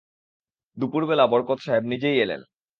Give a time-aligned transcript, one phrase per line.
[0.77, 2.41] দুপুরবেলা বরকত সাহেব নিজেই এলেন।